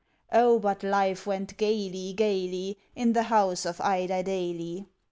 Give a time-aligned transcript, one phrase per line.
[0.33, 4.87] Oh, but life went gayly, gayly, In the house of Idiedaily!